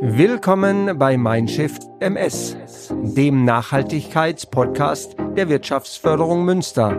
[0.00, 2.58] Willkommen bei Mindshift MS,
[2.90, 6.94] dem Nachhaltigkeitspodcast der Wirtschaftsförderung Münster.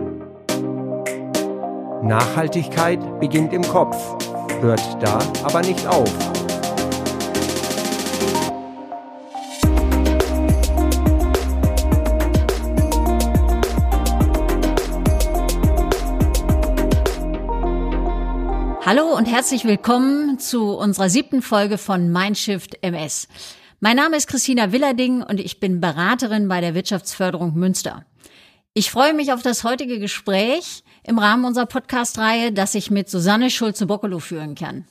[2.02, 3.96] Nachhaltigkeit beginnt im Kopf,
[4.60, 6.29] hört da aber nicht auf.
[18.92, 23.28] Hallo und herzlich willkommen zu unserer siebten Folge von Mindshift MS.
[23.78, 28.04] Mein Name ist Christina Willerding und ich bin Beraterin bei der Wirtschaftsförderung Münster.
[28.74, 33.50] Ich freue mich auf das heutige Gespräch im Rahmen unserer Podcast-Reihe, das ich mit Susanne
[33.50, 34.86] Schulze-Boccolo führen kann.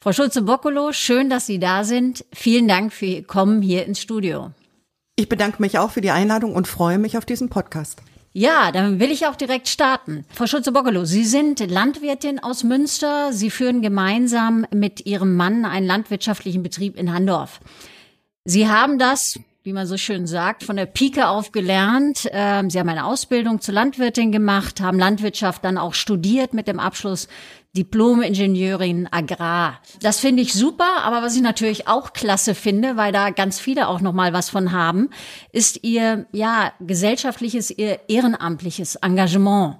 [0.00, 2.26] Frau Schulze-Boccolo, schön, dass Sie da sind.
[2.34, 4.50] Vielen Dank für Ihr Kommen hier ins Studio.
[5.16, 8.02] Ich bedanke mich auch für die Einladung und freue mich auf diesen Podcast.
[8.32, 10.24] Ja, dann will ich auch direkt starten.
[10.32, 13.32] Frau Schulze-Bockelow, Sie sind Landwirtin aus Münster.
[13.32, 17.60] Sie führen gemeinsam mit Ihrem Mann einen landwirtschaftlichen Betrieb in Handorf.
[18.44, 22.28] Sie haben das, wie man so schön sagt, von der Pike auf gelernt.
[22.32, 26.80] Ähm, Sie haben eine Ausbildung zur Landwirtin gemacht, haben Landwirtschaft dann auch studiert mit dem
[26.80, 27.28] Abschluss
[27.76, 29.80] Diplom-Ingenieurin Agrar.
[30.00, 33.88] Das finde ich super, aber was ich natürlich auch klasse finde, weil da ganz viele
[33.88, 35.10] auch noch mal was von haben,
[35.52, 39.76] ist ihr ja gesellschaftliches, ihr ehrenamtliches Engagement.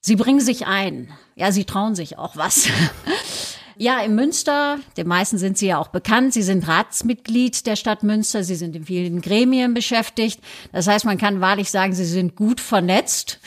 [0.00, 1.08] Sie bringen sich ein.
[1.36, 2.68] Ja, sie trauen sich auch was.
[3.82, 6.34] Ja, in Münster, den meisten sind Sie ja auch bekannt.
[6.34, 8.44] Sie sind Ratsmitglied der Stadt Münster.
[8.44, 10.38] Sie sind in vielen Gremien beschäftigt.
[10.70, 13.40] Das heißt, man kann wahrlich sagen, Sie sind gut vernetzt.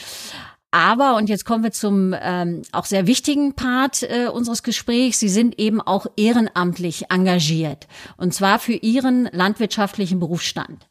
[0.70, 5.30] Aber, und jetzt kommen wir zum ähm, auch sehr wichtigen Part äh, unseres Gesprächs, Sie
[5.30, 7.86] sind eben auch ehrenamtlich engagiert.
[8.18, 10.86] Und zwar für Ihren landwirtschaftlichen Berufsstand.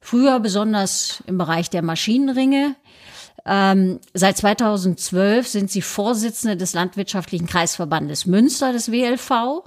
[0.00, 2.76] Früher besonders im Bereich der Maschinenringe.
[3.46, 9.62] Ähm, seit 2012 sind Sie Vorsitzende des Landwirtschaftlichen Kreisverbandes Münster, des WLV.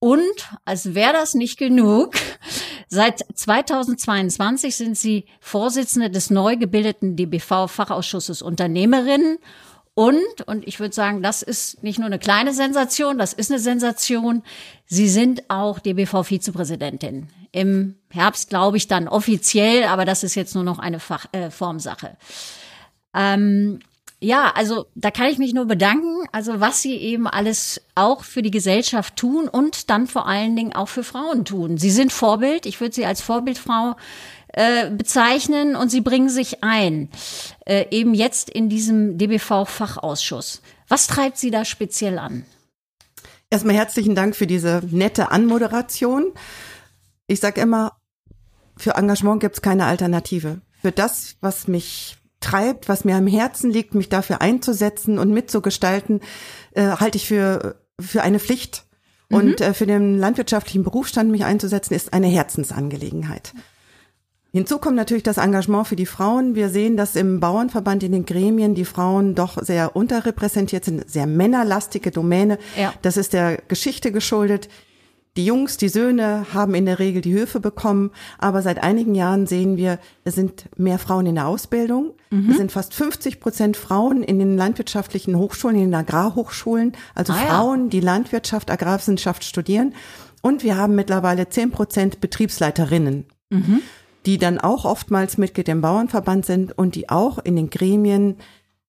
[0.00, 2.14] Und als wäre das nicht genug,
[2.88, 9.38] seit 2022 sind Sie Vorsitzende des neu gebildeten DBV-Fachausschusses Unternehmerinnen.
[9.94, 13.60] Und, und ich würde sagen, das ist nicht nur eine kleine Sensation, das ist eine
[13.60, 14.42] Sensation.
[14.86, 17.28] Sie sind auch DBV-Vizepräsidentin.
[17.52, 21.50] Im Herbst glaube ich dann offiziell, aber das ist jetzt nur noch eine Fach, äh,
[21.50, 22.16] Formsache.
[23.14, 23.80] Ähm,
[24.22, 28.40] ja, also da kann ich mich nur bedanken, also was Sie eben alles auch für
[28.40, 31.76] die Gesellschaft tun und dann vor allen Dingen auch für Frauen tun.
[31.76, 33.96] Sie sind Vorbild, ich würde Sie als Vorbildfrau
[34.52, 37.08] äh, bezeichnen und Sie bringen sich ein,
[37.66, 40.62] äh, eben jetzt in diesem DBV-Fachausschuss.
[40.86, 42.44] Was treibt Sie da speziell an?
[43.50, 46.32] Erstmal herzlichen Dank für diese nette Anmoderation.
[47.26, 47.96] Ich sage immer,
[48.76, 50.60] für Engagement gibt es keine Alternative.
[50.80, 56.20] Für das, was mich treibt, was mir am Herzen liegt, mich dafür einzusetzen und mitzugestalten,
[56.72, 58.84] äh, halte ich für, für eine Pflicht.
[59.28, 59.36] Mhm.
[59.36, 63.54] Und äh, für den landwirtschaftlichen Berufsstand mich einzusetzen, ist eine Herzensangelegenheit.
[64.52, 66.54] Hinzu kommt natürlich das Engagement für die Frauen.
[66.54, 71.26] Wir sehen, dass im Bauernverband in den Gremien die Frauen doch sehr unterrepräsentiert sind, sehr
[71.26, 72.58] männerlastige Domäne.
[72.76, 72.92] Ja.
[73.00, 74.68] Das ist der Geschichte geschuldet.
[75.38, 79.46] Die Jungs, die Söhne haben in der Regel die Höfe bekommen, aber seit einigen Jahren
[79.46, 82.12] sehen wir, es sind mehr Frauen in der Ausbildung.
[82.30, 82.50] Mhm.
[82.50, 87.36] Es sind fast 50 Prozent Frauen in den landwirtschaftlichen Hochschulen, in den Agrarhochschulen, also ah,
[87.36, 87.88] Frauen, ja.
[87.88, 89.94] die Landwirtschaft, Agrarwissenschaft studieren.
[90.42, 93.26] Und wir haben mittlerweile 10 Prozent Betriebsleiterinnen.
[93.50, 93.82] Mhm.
[94.24, 98.36] die dann auch oftmals Mitglied im Bauernverband sind und die auch in den Gremien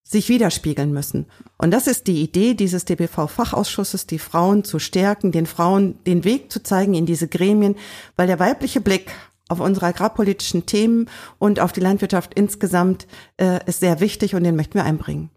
[0.04, 1.26] sich widerspiegeln müssen.
[1.56, 6.52] Und das ist die Idee dieses DBV-Fachausschusses, die Frauen zu stärken, den Frauen den Weg
[6.52, 7.74] zu zeigen in diese Gremien,
[8.16, 9.10] weil der weibliche Blick
[9.48, 13.06] auf unsere agrarpolitischen Themen und auf die Landwirtschaft insgesamt
[13.38, 15.30] äh, ist sehr wichtig und den möchten wir einbringen.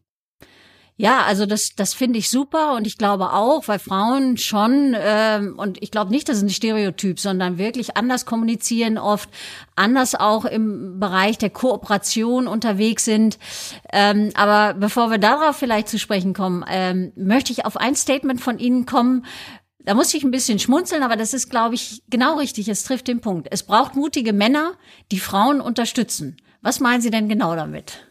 [1.00, 5.54] Ja, also das, das finde ich super und ich glaube auch, weil Frauen schon, ähm,
[5.56, 9.30] und ich glaube nicht, das ist ein Stereotyp, sondern wirklich anders kommunizieren oft,
[9.76, 13.38] anders auch im Bereich der Kooperation unterwegs sind.
[13.94, 18.42] Ähm, aber bevor wir darauf vielleicht zu sprechen kommen, ähm, möchte ich auf ein Statement
[18.42, 19.24] von Ihnen kommen,
[19.88, 22.68] da muss ich ein bisschen schmunzeln, aber das ist, glaube ich, genau richtig.
[22.70, 23.48] Es trifft den Punkt.
[23.52, 24.74] Es braucht mutige Männer,
[25.12, 26.38] die Frauen unterstützen.
[26.62, 28.07] Was meinen Sie denn genau damit?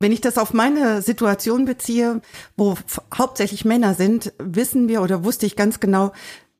[0.00, 2.22] Wenn ich das auf meine Situation beziehe,
[2.56, 2.74] wo
[3.16, 6.12] hauptsächlich Männer sind, wissen wir oder wusste ich ganz genau,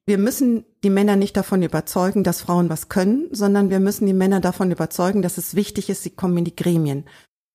[0.07, 4.13] wir müssen die Männer nicht davon überzeugen, dass Frauen was können, sondern wir müssen die
[4.13, 7.05] Männer davon überzeugen, dass es wichtig ist, sie kommen in die Gremien.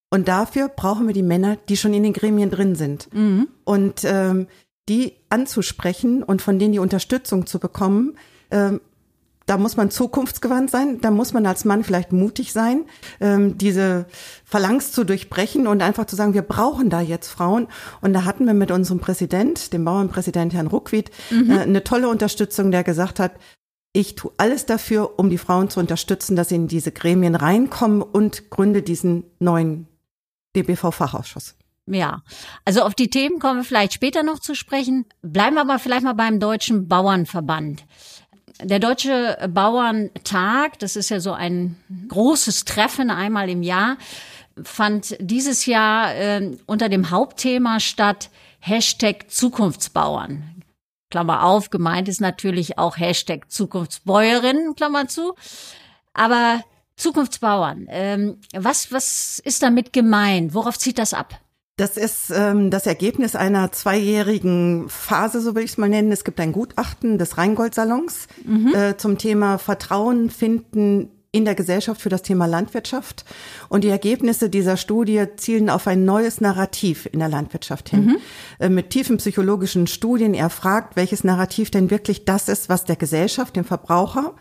[0.10, 3.14] Und dafür brauchen wir die Männer, die schon in den Gremien drin sind.
[3.14, 3.50] Mhm.
[3.64, 4.48] Und ähm,
[4.88, 8.18] die anzusprechen und von denen die Unterstützung zu bekommen,
[8.52, 8.82] ähm,
[9.46, 12.86] da muss man zukunftsgewandt sein, da muss man als Mann vielleicht mutig sein,
[13.20, 14.08] ähm, diese
[14.44, 17.68] Phalanx zu durchbrechen und einfach zu sagen, wir brauchen da jetzt Frauen.
[18.02, 21.52] Und da hatten wir mit unserem Präsident, dem Bauernpräsident Herrn Ruckwied, mhm.
[21.52, 23.34] äh, eine tolle Unterstützung, der gesagt hat,
[23.94, 28.02] ich tue alles dafür, um die Frauen zu unterstützen, dass sie in diese Gremien reinkommen
[28.02, 29.88] und gründe diesen neuen
[30.56, 31.56] DBV-Fachausschuss.
[31.88, 32.24] Ja,
[32.66, 35.06] also auf die Themen kommen wir vielleicht später noch zu sprechen.
[35.22, 37.86] Bleiben wir aber vielleicht mal beim Deutschen Bauernverband.
[38.62, 41.76] Der Deutsche Bauerntag, das ist ja so ein
[42.08, 43.98] großes Treffen einmal im Jahr,
[44.64, 48.30] fand dieses Jahr äh, unter dem Hauptthema statt
[48.60, 50.64] Hashtag Zukunftsbauern.
[51.12, 55.36] Klammer auf, gemeint ist natürlich auch Hashtag Zukunftsbäuerinnen, Klammer zu.
[56.14, 56.62] Aber
[56.96, 60.54] Zukunftsbauern, ähm, was, was ist damit gemeint?
[60.54, 61.40] Worauf zieht das ab?
[61.78, 66.12] Das ist ähm, das Ergebnis einer zweijährigen Phase, so will ich es mal nennen.
[66.12, 68.74] Es gibt ein Gutachten des Rheingold-Salons mhm.
[68.74, 73.26] äh, zum Thema Vertrauen finden in der Gesellschaft für das Thema Landwirtschaft.
[73.68, 78.06] Und die Ergebnisse dieser Studie zielen auf ein neues Narrativ in der Landwirtschaft hin.
[78.06, 78.18] Mhm.
[78.60, 80.34] Äh, mit tiefen psychologischen Studien.
[80.34, 84.34] Er fragt, welches Narrativ denn wirklich das ist, was der Gesellschaft, dem Verbraucher,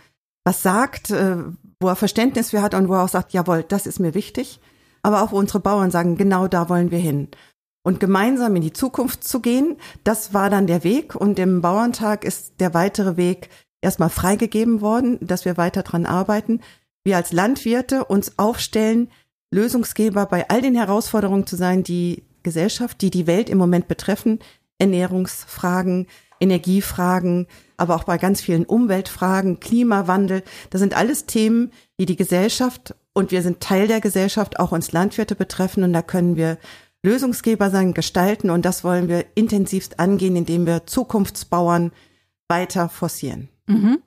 [0.45, 1.39] was sagt, äh,
[1.81, 4.61] wo er Verständnis für hat und wo er auch sagt, jawohl, das ist mir wichtig
[5.05, 7.29] aber auch unsere Bauern sagen, genau da wollen wir hin.
[7.83, 11.15] Und gemeinsam in die Zukunft zu gehen, das war dann der Weg.
[11.15, 13.51] Und im Bauerntag ist der weitere Weg
[13.83, 16.63] erstmal freigegeben worden, dass wir weiter dran arbeiten.
[17.05, 19.11] Wir als Landwirte uns aufstellen,
[19.51, 24.39] Lösungsgeber bei all den Herausforderungen zu sein, die Gesellschaft, die die Welt im Moment betreffen,
[24.79, 26.07] Ernährungsfragen,
[26.41, 27.47] Energiefragen,
[27.77, 30.43] aber auch bei ganz vielen Umweltfragen, Klimawandel.
[30.71, 34.93] Das sind alles Themen, die die Gesellschaft und wir sind Teil der Gesellschaft, auch uns
[34.93, 36.59] Landwirte betreffen und da können wir
[37.03, 41.93] Lösungsgeber sein, gestalten und das wollen wir intensivst angehen, indem wir Zukunftsbauern
[42.49, 43.49] weiter forcieren.
[43.67, 43.99] Mhm.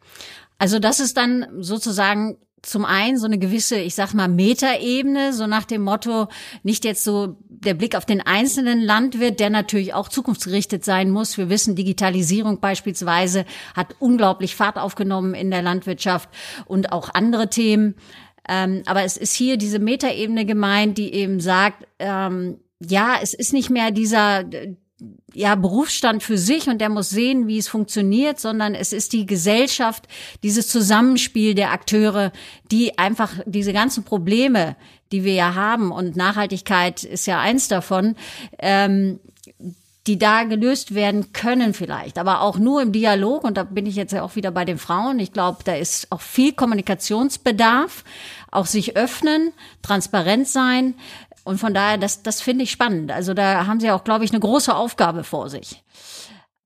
[0.60, 5.46] Also das ist dann sozusagen zum einen so eine gewisse, ich sag mal, Metaebene, so
[5.46, 6.28] nach dem Motto,
[6.64, 11.38] nicht jetzt so der Blick auf den einzelnen Landwirt, der natürlich auch zukunftsgerichtet sein muss.
[11.38, 13.46] Wir wissen, Digitalisierung beispielsweise
[13.76, 16.30] hat unglaublich Fahrt aufgenommen in der Landwirtschaft
[16.66, 17.96] und auch andere Themen.
[18.48, 23.54] Ähm, aber es ist hier diese Metaebene gemeint, die eben sagt, ähm, ja, es ist
[23.54, 24.46] nicht mehr dieser
[25.34, 29.26] ja, Berufsstand für sich und der muss sehen, wie es funktioniert, sondern es ist die
[29.26, 30.08] Gesellschaft,
[30.42, 32.32] dieses Zusammenspiel der Akteure,
[32.72, 34.76] die einfach diese ganzen Probleme,
[35.12, 38.16] die wir ja haben, und Nachhaltigkeit ist ja eins davon,
[38.58, 39.20] ähm,
[40.08, 43.44] die da gelöst werden können vielleicht, aber auch nur im Dialog.
[43.44, 45.20] Und da bin ich jetzt ja auch wieder bei den Frauen.
[45.20, 48.04] Ich glaube, da ist auch viel Kommunikationsbedarf,
[48.52, 49.52] auch sich öffnen,
[49.82, 50.96] transparent sein.
[51.44, 53.12] Und von daher, das, das finde ich spannend.
[53.12, 55.84] Also da haben sie auch, glaube ich, eine große Aufgabe vor sich.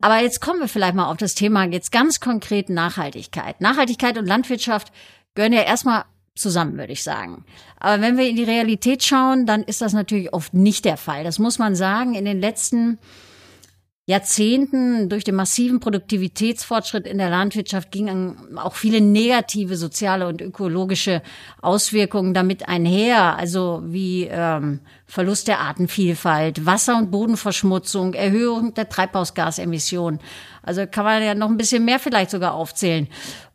[0.01, 3.61] Aber jetzt kommen wir vielleicht mal auf das Thema jetzt ganz konkret Nachhaltigkeit.
[3.61, 4.91] Nachhaltigkeit und Landwirtschaft
[5.35, 6.05] gehören ja erstmal
[6.35, 7.45] zusammen, würde ich sagen.
[7.79, 11.23] Aber wenn wir in die Realität schauen, dann ist das natürlich oft nicht der Fall.
[11.23, 12.15] Das muss man sagen.
[12.15, 12.99] In den letzten
[14.11, 21.21] Jahrzehnten durch den massiven Produktivitätsfortschritt in der Landwirtschaft gingen auch viele negative soziale und ökologische
[21.61, 30.19] Auswirkungen damit einher, also wie ähm, Verlust der Artenvielfalt, Wasser- und Bodenverschmutzung, Erhöhung der Treibhausgasemissionen.
[30.61, 33.07] Also kann man ja noch ein bisschen mehr vielleicht sogar aufzählen.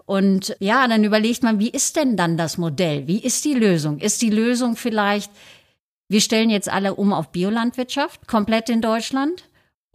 [0.06, 3.06] Und ja, dann überlegt man, wie ist denn dann das Modell?
[3.06, 3.98] Wie ist die Lösung?
[3.98, 5.30] Ist die Lösung vielleicht,
[6.08, 9.44] wir stellen jetzt alle um auf Biolandwirtschaft, komplett in Deutschland?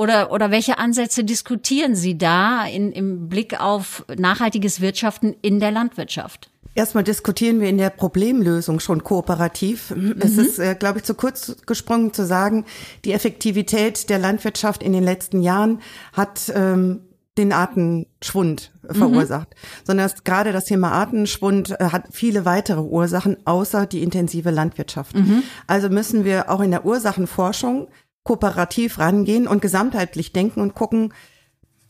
[0.02, 5.70] Oder, oder welche Ansätze diskutieren Sie da in, im Blick auf nachhaltiges Wirtschaften in der
[5.70, 6.50] Landwirtschaft?
[6.74, 9.92] Erstmal diskutieren wir in der Problemlösung schon kooperativ.
[9.92, 10.16] Mhm.
[10.20, 12.66] Es ist, äh, glaube ich, zu kurz gesprungen zu sagen,
[13.06, 15.82] die Effektivität der Landwirtschaft in den letzten Jahren
[16.14, 17.02] hat ähm,
[17.38, 19.86] den Artenschwund verursacht, mhm.
[19.86, 25.16] sondern das, gerade das Thema Artenschwund äh, hat viele weitere Ursachen außer die intensive Landwirtschaft.
[25.16, 25.44] Mhm.
[25.68, 27.88] Also müssen wir auch in der Ursachenforschung
[28.24, 31.14] kooperativ rangehen und gesamtheitlich denken und gucken,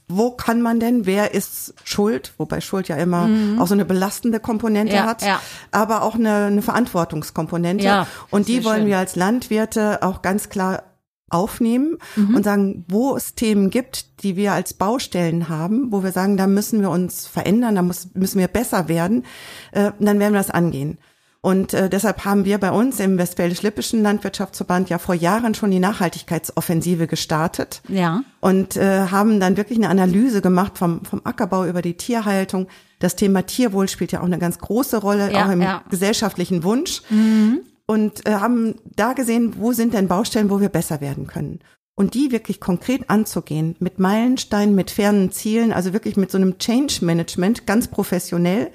[0.07, 3.59] wo kann man denn, wer ist schuld, wobei Schuld ja immer mhm.
[3.59, 5.39] auch so eine belastende Komponente ja, hat, ja.
[5.71, 7.85] aber auch eine, eine Verantwortungskomponente.
[7.85, 8.87] Ja, und die wollen schön.
[8.87, 10.83] wir als Landwirte auch ganz klar
[11.29, 12.35] aufnehmen mhm.
[12.35, 16.45] und sagen, wo es Themen gibt, die wir als Baustellen haben, wo wir sagen, da
[16.45, 19.25] müssen wir uns verändern, da muss, müssen wir besser werden,
[19.71, 20.97] äh, dann werden wir das angehen.
[21.43, 25.79] Und äh, deshalb haben wir bei uns im Westfälisch-Lippischen Landwirtschaftsverband ja vor Jahren schon die
[25.79, 27.81] Nachhaltigkeitsoffensive gestartet.
[27.87, 28.23] Ja.
[28.41, 32.67] Und äh, haben dann wirklich eine Analyse gemacht vom, vom Ackerbau über die Tierhaltung.
[32.99, 35.83] Das Thema Tierwohl spielt ja auch eine ganz große Rolle, ja, auch im ja.
[35.89, 37.01] gesellschaftlichen Wunsch.
[37.09, 37.61] Mhm.
[37.87, 41.59] Und äh, haben da gesehen, wo sind denn Baustellen, wo wir besser werden können.
[41.95, 46.57] und die wirklich konkret anzugehen, mit Meilensteinen, mit fernen Zielen, also wirklich mit so einem
[46.57, 48.71] Change Management, ganz professionell.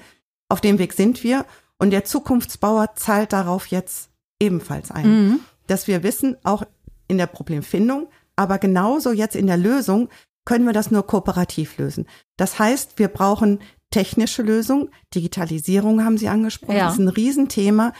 [0.49, 1.45] Auf dem Weg sind wir.
[1.79, 4.09] Und der Zukunftsbauer zahlt darauf jetzt
[4.41, 5.07] ebenfalls ein.
[5.07, 5.39] Mhm.
[5.67, 6.63] Dass wir wissen, auch
[7.07, 10.09] in der Problemfindung, aber genauso jetzt in der Lösung
[10.45, 12.07] können wir das nur kooperativ lösen.
[12.37, 13.59] Das heißt, wir brauchen
[13.91, 14.89] technische Lösungen.
[15.13, 16.77] Digitalisierung haben Sie angesprochen.
[16.77, 16.85] Ja.
[16.85, 17.93] Das ist ein Riesenthema.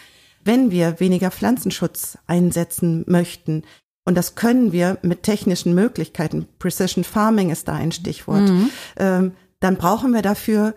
[0.44, 3.64] Wenn wir weniger Pflanzenschutz einsetzen möchten,
[4.06, 8.70] und das können wir mit technischen Möglichkeiten, Precision Farming ist da ein Stichwort, mhm.
[8.96, 10.74] ähm, dann brauchen wir dafür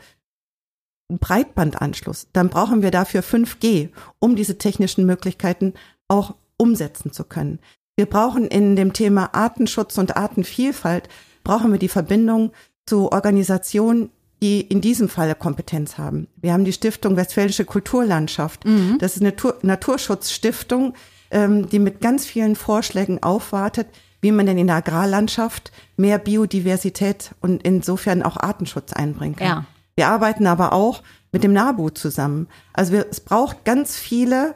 [1.18, 2.28] Breitbandanschluss.
[2.32, 5.74] Dann brauchen wir dafür 5G, um diese technischen Möglichkeiten
[6.08, 7.58] auch umsetzen zu können.
[7.96, 11.08] Wir brauchen in dem Thema Artenschutz und Artenvielfalt,
[11.44, 12.52] brauchen wir die Verbindung
[12.86, 14.10] zu Organisationen,
[14.42, 16.26] die in diesem Falle Kompetenz haben.
[16.36, 18.64] Wir haben die Stiftung Westfälische Kulturlandschaft.
[18.64, 18.96] Mhm.
[18.98, 20.94] Das ist eine Natur Naturschutzstiftung,
[21.30, 23.88] ähm, die mit ganz vielen Vorschlägen aufwartet,
[24.22, 29.46] wie man denn in der Agrarlandschaft mehr Biodiversität und insofern auch Artenschutz einbringen kann.
[29.46, 29.66] Ja.
[30.00, 32.48] Wir arbeiten aber auch mit dem NABU zusammen.
[32.72, 34.54] Also wir, es braucht ganz viele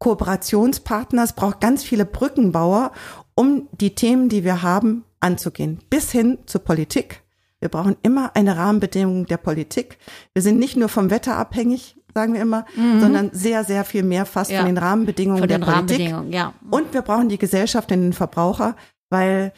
[0.00, 2.90] Kooperationspartner, es braucht ganz viele Brückenbauer,
[3.36, 5.78] um die Themen, die wir haben, anzugehen.
[5.90, 7.22] Bis hin zur Politik.
[7.60, 9.96] Wir brauchen immer eine Rahmenbedingung der Politik.
[10.34, 13.00] Wir sind nicht nur vom Wetter abhängig, sagen wir immer, mhm.
[13.00, 14.58] sondern sehr, sehr viel mehr fast ja.
[14.58, 16.12] von den Rahmenbedingungen von der Politik.
[16.30, 16.52] Ja.
[16.68, 18.74] Und wir brauchen die Gesellschaft und den Verbraucher,
[19.08, 19.52] weil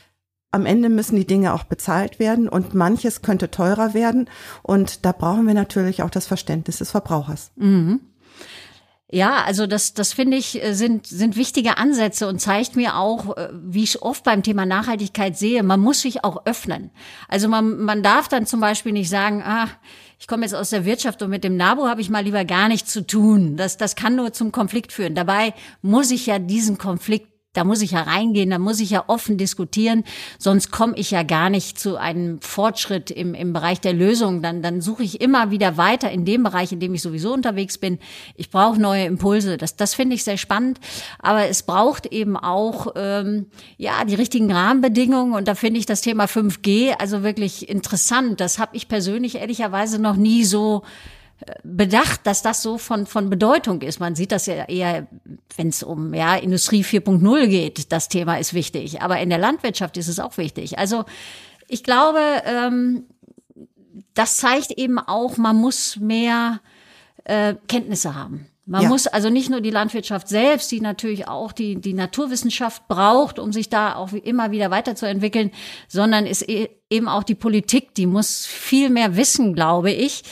[0.52, 4.28] am Ende müssen die Dinge auch bezahlt werden und manches könnte teurer werden.
[4.62, 7.50] Und da brauchen wir natürlich auch das Verständnis des Verbrauchers.
[7.56, 8.00] Mhm.
[9.14, 13.36] Ja, also das, das finde ich, äh, sind, sind wichtige Ansätze und zeigt mir auch,
[13.36, 16.90] äh, wie ich oft beim Thema Nachhaltigkeit sehe, man muss sich auch öffnen.
[17.28, 19.68] Also man, man darf dann zum Beispiel nicht sagen, ah,
[20.18, 22.68] ich komme jetzt aus der Wirtschaft und mit dem NABU habe ich mal lieber gar
[22.68, 23.58] nichts zu tun.
[23.58, 25.14] Das, das kann nur zum Konflikt führen.
[25.14, 29.04] Dabei muss ich ja diesen Konflikt da muss ich ja reingehen, da muss ich ja
[29.08, 30.04] offen diskutieren,
[30.38, 34.40] sonst komme ich ja gar nicht zu einem Fortschritt im, im Bereich der Lösung.
[34.40, 37.76] Dann, dann suche ich immer wieder weiter in dem Bereich, in dem ich sowieso unterwegs
[37.76, 37.98] bin.
[38.36, 39.58] Ich brauche neue Impulse.
[39.58, 40.80] Das, das finde ich sehr spannend.
[41.18, 45.34] Aber es braucht eben auch ähm, ja die richtigen Rahmenbedingungen.
[45.34, 48.40] Und da finde ich das Thema 5G also wirklich interessant.
[48.40, 50.82] Das habe ich persönlich ehrlicherweise noch nie so
[51.64, 54.00] bedacht, dass das so von, von Bedeutung ist.
[54.00, 55.06] Man sieht das ja eher,
[55.56, 59.02] wenn es um ja, Industrie 4.0 geht, das Thema ist wichtig.
[59.02, 60.78] Aber in der Landwirtschaft ist es auch wichtig.
[60.78, 61.04] Also
[61.68, 63.04] ich glaube, ähm,
[64.14, 66.60] das zeigt eben auch, man muss mehr
[67.24, 68.46] äh, Kenntnisse haben.
[68.64, 68.88] Man ja.
[68.88, 73.52] muss also nicht nur die Landwirtschaft selbst, die natürlich auch die, die Naturwissenschaft braucht, um
[73.52, 75.50] sich da auch immer wieder weiterzuentwickeln,
[75.88, 80.22] sondern ist e-, eben auch die Politik, die muss viel mehr wissen, glaube ich,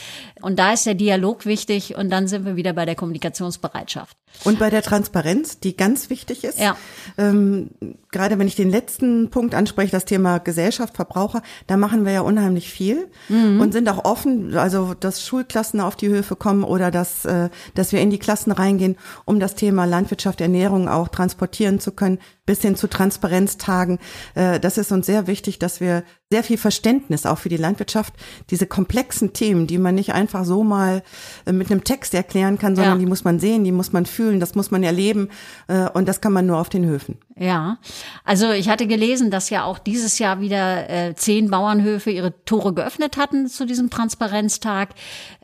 [0.41, 4.17] und da ist der Dialog wichtig und dann sind wir wieder bei der Kommunikationsbereitschaft.
[4.43, 6.59] Und bei der Transparenz, die ganz wichtig ist.
[6.59, 6.75] Ja.
[7.17, 7.69] Ähm,
[8.11, 12.21] gerade wenn ich den letzten Punkt anspreche, das Thema Gesellschaft, Verbraucher, da machen wir ja
[12.21, 13.61] unheimlich viel mhm.
[13.61, 17.91] und sind auch offen, also dass Schulklassen auf die Höfe kommen oder dass, äh, dass
[17.91, 22.61] wir in die Klassen reingehen, um das Thema Landwirtschaft, Ernährung auch transportieren zu können bis
[22.61, 23.99] hin zu Transparenztagen.
[24.35, 28.13] Äh, das ist uns sehr wichtig, dass wir sehr viel Verständnis auch für die Landwirtschaft,
[28.49, 31.03] diese komplexen Themen, die man nicht einfach so mal
[31.45, 32.99] äh, mit einem Text erklären kann, sondern ja.
[32.99, 35.29] die muss man sehen, die muss man fühlen, das muss man erleben
[35.67, 37.17] äh, und das kann man nur auf den Höfen.
[37.37, 37.77] Ja,
[38.23, 42.73] also ich hatte gelesen, dass ja auch dieses Jahr wieder äh, zehn Bauernhöfe ihre Tore
[42.73, 44.89] geöffnet hatten zu diesem Transparenztag.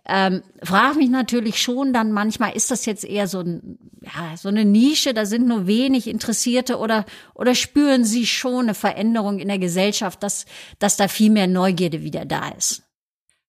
[0.05, 4.47] Ähm, frage mich natürlich schon dann manchmal, ist das jetzt eher so, ein, ja, so
[4.47, 9.49] eine Nische, da sind nur wenig Interessierte oder, oder spüren Sie schon eine Veränderung in
[9.49, 10.45] der Gesellschaft, dass,
[10.79, 12.86] dass da viel mehr Neugierde wieder da ist?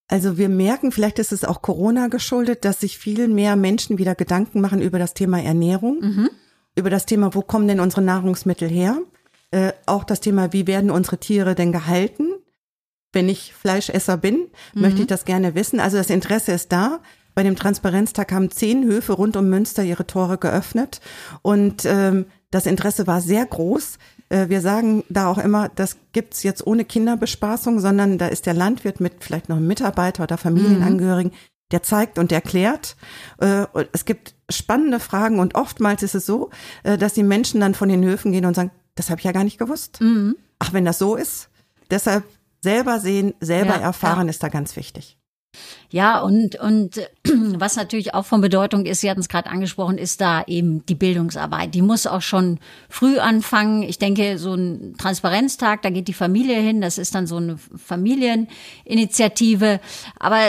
[0.08, 4.14] Also wir merken, vielleicht ist es auch Corona geschuldet, dass sich viel mehr Menschen wieder
[4.14, 6.30] Gedanken machen über das Thema Ernährung, mhm.
[6.74, 8.98] über das Thema, wo kommen denn unsere Nahrungsmittel her?
[9.50, 12.28] Äh, auch das Thema, wie werden unsere Tiere denn gehalten?
[13.12, 14.82] wenn ich Fleischesser bin, mhm.
[14.82, 15.80] möchte ich das gerne wissen.
[15.80, 17.00] Also das Interesse ist da.
[17.34, 21.00] Bei dem Transparenztag haben zehn Höfe rund um Münster ihre Tore geöffnet
[21.42, 23.98] und ähm, das Interesse war sehr groß.
[24.28, 28.54] Äh, wir sagen da auch immer, das gibt's jetzt ohne Kinderbespaßung, sondern da ist der
[28.54, 31.36] Landwirt mit vielleicht noch einem Mitarbeiter oder Familienangehörigen, mhm.
[31.72, 32.96] der zeigt und erklärt.
[33.38, 36.50] Äh, es gibt spannende Fragen und oftmals ist es so,
[36.82, 39.32] äh, dass die Menschen dann von den Höfen gehen und sagen, das habe ich ja
[39.32, 40.00] gar nicht gewusst.
[40.00, 40.36] Mhm.
[40.58, 41.50] Ach, wenn das so ist.
[41.90, 42.24] Deshalb
[42.60, 44.30] selber sehen, selber ja, erfahren ja.
[44.30, 45.17] ist da ganz wichtig.
[45.90, 50.20] Ja, und, und was natürlich auch von Bedeutung ist, Sie hatten es gerade angesprochen, ist
[50.20, 51.74] da eben die Bildungsarbeit.
[51.74, 53.82] Die muss auch schon früh anfangen.
[53.82, 57.56] Ich denke, so ein Transparenztag, da geht die Familie hin, das ist dann so eine
[57.56, 59.80] Familieninitiative.
[60.18, 60.40] Aber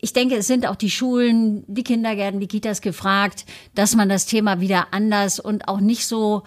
[0.00, 4.26] ich denke, es sind auch die Schulen, die Kindergärten, die Kitas gefragt, dass man das
[4.26, 6.42] Thema wieder anders und auch nicht so,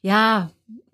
[0.00, 0.50] ja,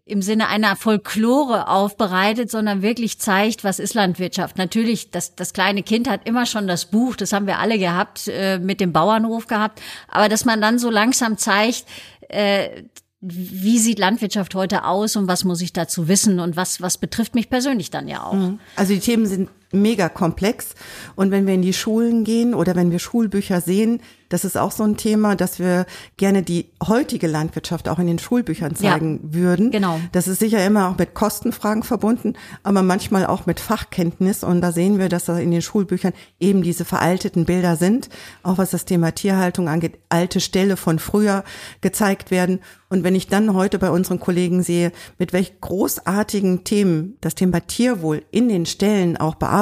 [0.09, 4.57] im Sinne einer Folklore aufbereitet, sondern wirklich zeigt, was ist Landwirtschaft.
[4.57, 8.29] Natürlich, das, das kleine Kind hat immer schon das Buch, das haben wir alle gehabt,
[8.29, 11.87] äh, mit dem Bauernhof gehabt, aber dass man dann so langsam zeigt,
[12.29, 12.85] äh,
[13.21, 17.35] wie sieht Landwirtschaft heute aus und was muss ich dazu wissen und was, was betrifft
[17.35, 18.35] mich persönlich dann ja auch.
[18.35, 18.61] Mhm.
[18.77, 20.75] Also die Themen sind mega komplex
[21.15, 24.73] und wenn wir in die Schulen gehen oder wenn wir Schulbücher sehen, das ist auch
[24.73, 29.35] so ein Thema, dass wir gerne die heutige Landwirtschaft auch in den Schulbüchern zeigen ja,
[29.35, 29.71] würden.
[29.71, 30.01] Genau.
[30.11, 34.43] Das ist sicher immer auch mit Kostenfragen verbunden, aber manchmal auch mit Fachkenntnis.
[34.43, 38.09] Und da sehen wir, dass da in den Schulbüchern eben diese veralteten Bilder sind,
[38.43, 41.45] auch was das Thema Tierhaltung angeht, alte Ställe von früher
[41.81, 42.61] gezeigt werden.
[42.89, 47.61] Und wenn ich dann heute bei unseren Kollegen sehe, mit welch großartigen Themen das Thema
[47.61, 49.56] Tierwohl in den Ställen auch bearbeitet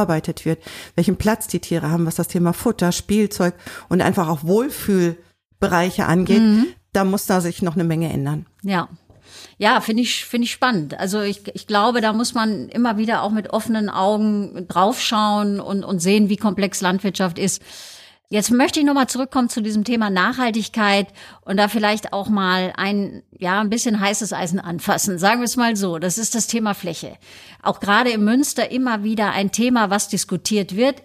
[0.44, 0.58] wird,
[0.96, 3.54] welchen Platz die Tiere haben, was das Thema Futter, Spielzeug
[3.88, 6.66] und einfach auch Wohlfühlbereiche angeht, mhm.
[6.92, 8.46] da muss da sich noch eine Menge ändern.
[8.62, 8.88] Ja.
[9.58, 10.98] Ja, finde ich, finde ich spannend.
[10.98, 15.84] Also ich, ich glaube, da muss man immer wieder auch mit offenen Augen draufschauen und,
[15.84, 17.62] und sehen, wie komplex Landwirtschaft ist.
[18.30, 21.08] Jetzt möchte ich nochmal zurückkommen zu diesem Thema Nachhaltigkeit
[21.42, 25.18] und da vielleicht auch mal ein, ja, ein bisschen heißes Eisen anfassen.
[25.18, 25.98] Sagen wir es mal so.
[25.98, 27.16] Das ist das Thema Fläche.
[27.62, 31.02] Auch gerade im Münster immer wieder ein Thema, was diskutiert wird.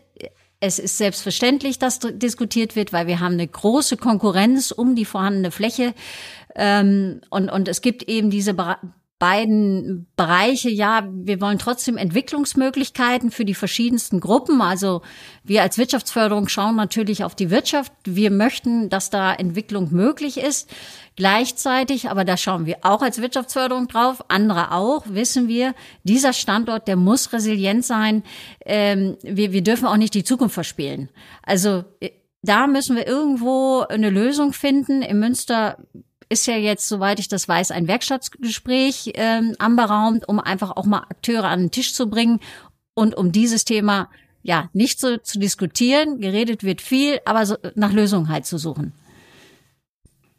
[0.62, 5.52] Es ist selbstverständlich, dass diskutiert wird, weil wir haben eine große Konkurrenz um die vorhandene
[5.52, 5.94] Fläche.
[6.56, 8.54] Ähm, und, und es gibt eben diese
[9.20, 14.62] beiden Bereiche, ja, wir wollen trotzdem Entwicklungsmöglichkeiten für die verschiedensten Gruppen.
[14.62, 15.02] Also
[15.44, 17.92] wir als Wirtschaftsförderung schauen natürlich auf die Wirtschaft.
[18.06, 20.70] Wir möchten, dass da Entwicklung möglich ist.
[21.18, 26.88] Gleichzeitig, aber da schauen wir auch als Wirtschaftsförderung drauf, andere auch, wissen wir, dieser Standort,
[26.88, 28.24] der muss resilient sein.
[28.66, 31.10] Ähm, wir, wir dürfen auch nicht die Zukunft verspielen.
[31.44, 32.12] Also äh,
[32.42, 35.02] da müssen wir irgendwo eine Lösung finden.
[35.02, 35.78] In Münster
[36.30, 41.06] ist ja jetzt, soweit ich das weiß, ein Werkstattgespräch ähm, anberaumt, um einfach auch mal
[41.10, 42.40] Akteure an den Tisch zu bringen
[42.94, 44.10] und um dieses Thema
[44.44, 46.20] ja nicht so zu diskutieren.
[46.20, 48.94] Geredet wird viel, aber so, nach Lösungen halt zu suchen.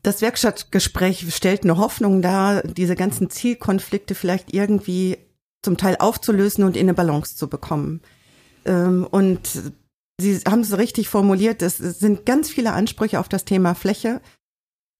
[0.02, 5.18] Das Werkstattgespräch stellt eine Hoffnung dar, diese ganzen Zielkonflikte vielleicht irgendwie
[5.62, 8.00] zum Teil aufzulösen und in eine Balance zu bekommen.
[8.64, 9.72] Ähm, und
[10.20, 14.20] Sie haben es richtig formuliert, es sind ganz viele Ansprüche auf das Thema Fläche.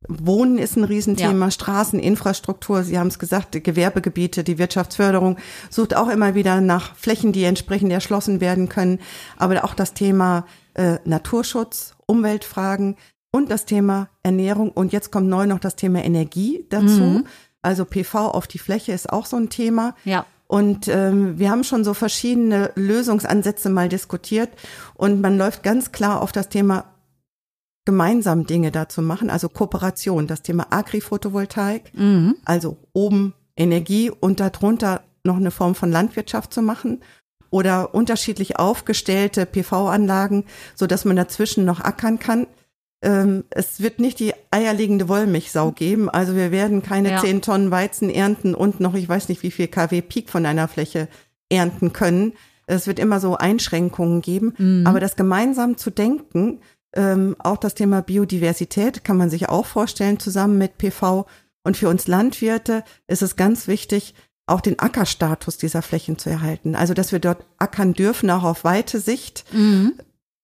[0.08, 1.50] Wohnen ist ein Riesenthema, ja.
[1.50, 5.36] Straßen, Infrastruktur, Sie haben es gesagt, Gewerbegebiete, die Wirtschaftsförderung
[5.68, 8.98] sucht auch immer wieder nach Flächen, die entsprechend erschlossen werden können.
[9.36, 12.96] Aber auch das Thema äh, Naturschutz, Umweltfragen
[13.30, 14.70] und das Thema Ernährung.
[14.70, 17.02] Und jetzt kommt neu noch das Thema Energie dazu.
[17.02, 17.26] Mhm.
[17.62, 19.94] Also PV auf die Fläche ist auch so ein Thema.
[20.04, 20.24] Ja.
[20.46, 24.48] Und ähm, wir haben schon so verschiedene Lösungsansätze mal diskutiert
[24.94, 26.86] und man läuft ganz klar auf das Thema
[27.84, 32.36] gemeinsam Dinge dazu machen, also Kooperation, das Thema Agri-Photovoltaik, mhm.
[32.44, 37.00] also oben Energie und darunter noch eine Form von Landwirtschaft zu machen
[37.50, 42.46] oder unterschiedlich aufgestellte PV-Anlagen, so dass man dazwischen noch ackern kann.
[43.02, 47.40] Ähm, es wird nicht die eierlegende Wollmilchsau geben, also wir werden keine zehn ja.
[47.40, 51.08] Tonnen Weizen ernten und noch ich weiß nicht wie viel kW Peak von einer Fläche
[51.48, 52.34] ernten können.
[52.66, 54.86] Es wird immer so Einschränkungen geben, mhm.
[54.86, 56.60] aber das gemeinsam zu denken,
[56.94, 61.26] ähm, auch das Thema Biodiversität kann man sich auch vorstellen, zusammen mit PV.
[61.62, 64.14] Und für uns Landwirte ist es ganz wichtig,
[64.46, 66.74] auch den Ackerstatus dieser Flächen zu erhalten.
[66.74, 69.44] Also, dass wir dort ackern dürfen, auch auf weite Sicht.
[69.53, 69.94] Mhm.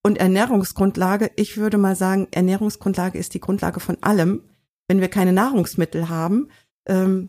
[0.02, 4.42] Und Ernährungsgrundlage, ich würde mal sagen, Ernährungsgrundlage ist die Grundlage von allem.
[4.86, 6.48] Wenn wir keine Nahrungsmittel haben,
[6.86, 7.28] ähm,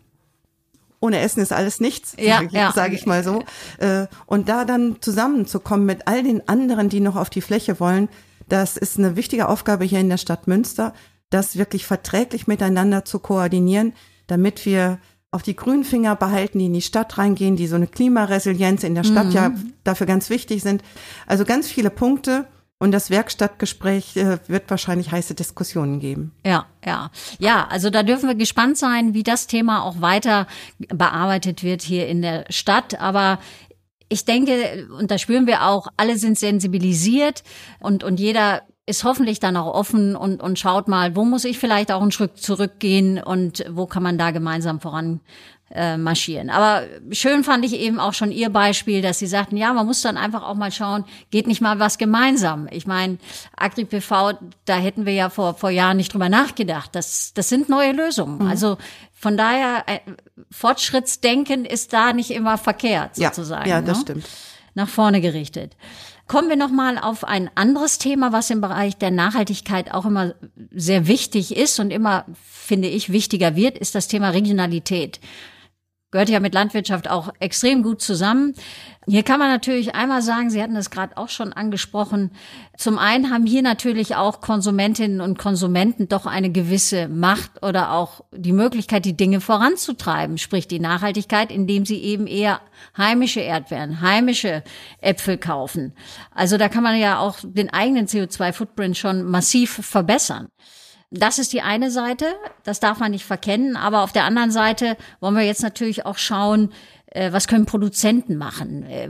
[1.00, 2.72] ohne Essen ist alles nichts, ja, sage ich, ja.
[2.72, 3.42] sag ich mal so.
[3.78, 8.08] Äh, und da dann zusammenzukommen mit all den anderen, die noch auf die Fläche wollen,
[8.48, 10.94] das ist eine wichtige Aufgabe hier in der Stadt Münster,
[11.30, 13.92] das wirklich verträglich miteinander zu koordinieren,
[14.26, 14.98] damit wir
[15.30, 18.94] auf die grünen Finger behalten, die in die Stadt reingehen, die so eine Klimaresilienz in
[18.94, 19.32] der Stadt mhm.
[19.32, 19.52] ja
[19.84, 20.82] dafür ganz wichtig sind.
[21.26, 22.46] Also ganz viele Punkte.
[22.80, 26.30] Und das Werkstattgespräch äh, wird wahrscheinlich heiße Diskussionen geben.
[26.46, 27.10] Ja, ja.
[27.40, 30.46] Ja, also da dürfen wir gespannt sein, wie das Thema auch weiter
[30.78, 33.00] bearbeitet wird hier in der Stadt.
[33.00, 33.40] Aber
[34.08, 37.42] ich denke, und da spüren wir auch, alle sind sensibilisiert
[37.80, 41.58] und, und jeder ist hoffentlich dann auch offen und, und schaut mal, wo muss ich
[41.58, 45.20] vielleicht auch einen Schritt zurückgehen und wo kann man da gemeinsam voran
[45.70, 46.50] äh, marschieren.
[46.50, 50.02] Aber schön fand ich eben auch schon Ihr Beispiel, dass Sie sagten, ja, man muss
[50.02, 52.68] dann einfach auch mal schauen, geht nicht mal was gemeinsam.
[52.70, 53.18] Ich meine,
[53.56, 56.94] AgriPV, da hätten wir ja vor, vor Jahren nicht drüber nachgedacht.
[56.94, 58.38] Das, das sind neue Lösungen.
[58.38, 58.48] Mhm.
[58.48, 58.78] Also
[59.12, 59.98] von daher, äh,
[60.50, 63.68] Fortschrittsdenken ist da nicht immer verkehrt, sozusagen.
[63.68, 64.02] Ja, ja das ne?
[64.02, 64.28] stimmt.
[64.74, 65.76] Nach vorne gerichtet.
[66.28, 70.34] Kommen wir nochmal auf ein anderes Thema, was im Bereich der Nachhaltigkeit auch immer
[70.70, 75.20] sehr wichtig ist und immer, finde ich, wichtiger wird, ist das Thema Regionalität.
[76.10, 78.54] Gehört ja mit Landwirtschaft auch extrem gut zusammen.
[79.06, 82.30] Hier kann man natürlich einmal sagen, Sie hatten das gerade auch schon angesprochen,
[82.76, 88.22] zum einen haben hier natürlich auch Konsumentinnen und Konsumenten doch eine gewisse Macht oder auch
[88.32, 92.60] die Möglichkeit, die Dinge voranzutreiben, sprich die Nachhaltigkeit, indem sie eben eher
[92.96, 94.62] heimische Erdbeeren, heimische
[95.00, 95.94] Äpfel kaufen.
[96.34, 100.48] Also da kann man ja auch den eigenen CO2-Footprint schon massiv verbessern.
[101.10, 102.26] Das ist die eine Seite,
[102.64, 103.76] das darf man nicht verkennen.
[103.76, 106.70] Aber auf der anderen Seite wollen wir jetzt natürlich auch schauen,
[107.06, 108.84] äh, was können Produzenten machen?
[108.84, 109.08] Äh,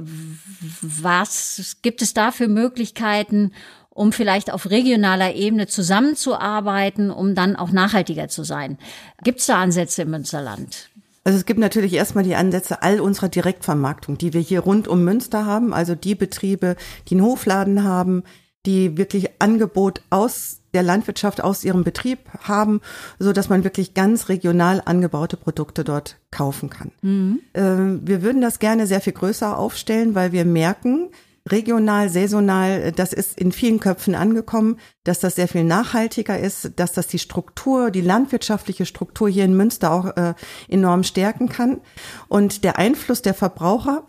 [0.80, 3.52] was gibt es da für Möglichkeiten,
[3.90, 8.78] um vielleicht auf regionaler Ebene zusammenzuarbeiten, um dann auch nachhaltiger zu sein?
[9.24, 10.90] Gibt es da Ansätze im Münsterland?
[11.24, 15.04] Also es gibt natürlich erstmal die Ansätze all unserer Direktvermarktung, die wir hier rund um
[15.04, 16.76] Münster haben, also die Betriebe,
[17.08, 18.22] die einen Hofladen haben,
[18.68, 22.83] die wirklich Angebot aus der Landwirtschaft aus ihrem Betrieb haben,
[23.18, 26.92] so dass man wirklich ganz regional angebaute Produkte dort kaufen kann.
[27.00, 27.40] Mhm.
[27.54, 31.09] Ähm, wir würden das gerne sehr viel größer aufstellen, weil wir merken,
[31.50, 36.92] regional, saisonal, das ist in vielen Köpfen angekommen, dass das sehr viel nachhaltiger ist, dass
[36.92, 40.35] das die Struktur, die landwirtschaftliche Struktur hier in Münster auch äh,
[40.68, 41.81] enorm stärken kann.
[42.28, 44.07] Und der Einfluss der Verbraucher,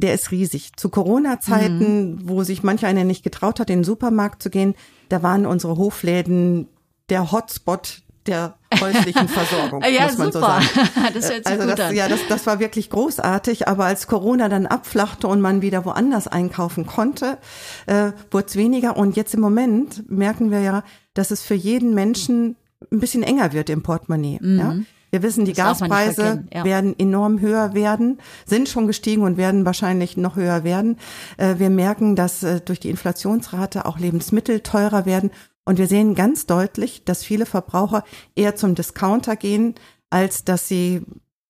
[0.00, 0.72] der ist riesig.
[0.76, 2.28] Zu Corona-Zeiten, mhm.
[2.28, 4.74] wo sich manch einer nicht getraut hat, in den Supermarkt zu gehen,
[5.08, 6.68] da waren unsere Hofläden
[7.08, 10.60] der Hotspot der häuslichen Versorgung, ja, muss man super.
[10.60, 10.90] so sagen.
[11.14, 13.66] das hört sich also das, ja, das, das war wirklich großartig.
[13.66, 17.38] Aber als Corona dann abflachte und man wieder woanders einkaufen konnte,
[17.86, 18.96] äh, wurde es weniger.
[18.96, 20.84] Und jetzt im Moment merken wir ja,
[21.14, 22.56] dass es für jeden Menschen
[22.92, 24.38] ein bisschen enger wird im Portemonnaie.
[24.40, 24.58] Mhm.
[24.58, 24.76] Ja?
[25.10, 26.64] Wir wissen, die das Gaspreise ja.
[26.64, 30.98] werden enorm höher werden, sind schon gestiegen und werden wahrscheinlich noch höher werden.
[31.36, 35.30] Äh, wir merken, dass äh, durch die Inflationsrate auch Lebensmittel teurer werden.
[35.64, 39.74] Und wir sehen ganz deutlich, dass viele Verbraucher eher zum Discounter gehen,
[40.10, 41.02] als dass sie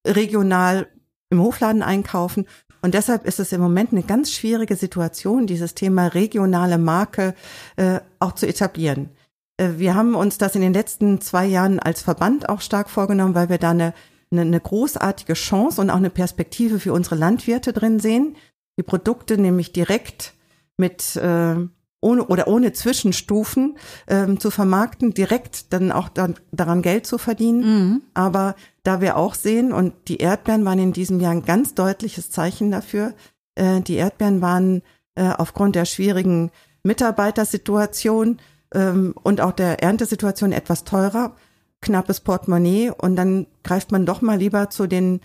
[0.06, 0.88] regional
[1.30, 2.46] im Hofladen einkaufen.
[2.80, 7.34] Und deshalb ist es im Moment eine ganz schwierige Situation, dieses Thema regionale Marke
[7.76, 9.10] äh, auch zu etablieren.
[9.58, 13.34] Äh, wir haben uns das in den letzten zwei Jahren als Verband auch stark vorgenommen,
[13.34, 13.92] weil wir da eine,
[14.30, 18.36] eine, eine großartige Chance und auch eine Perspektive für unsere Landwirte drin sehen,
[18.78, 20.34] die Produkte nämlich direkt
[20.76, 21.56] mit äh,
[22.00, 27.60] ohne oder ohne Zwischenstufen ähm, zu vermarkten, direkt dann auch dann, daran Geld zu verdienen.
[27.60, 28.02] Mhm.
[28.14, 32.30] Aber da wir auch sehen, und die Erdbeeren waren in diesem Jahr ein ganz deutliches
[32.30, 33.14] Zeichen dafür,
[33.56, 34.82] äh, die Erdbeeren waren
[35.16, 36.52] äh, aufgrund der schwierigen
[36.84, 38.38] Mitarbeitersituation
[38.74, 41.36] ähm, und auch der Erntesituation etwas teurer,
[41.80, 45.20] knappes Portemonnaie und dann greift man doch mal lieber zu den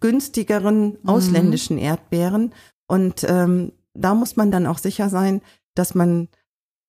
[0.00, 0.96] günstigeren mhm.
[1.08, 1.82] ausländischen mhm.
[1.82, 2.54] Erdbeeren
[2.86, 5.42] und ähm, da muss man dann auch sicher sein,
[5.74, 6.28] dass man